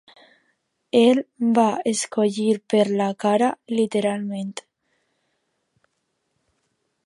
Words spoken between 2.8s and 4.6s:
la cara, literalment.